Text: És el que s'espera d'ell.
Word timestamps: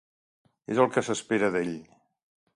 És 0.75 0.81
el 0.85 0.89
que 0.95 1.03
s'espera 1.11 1.51
d'ell. 1.57 1.73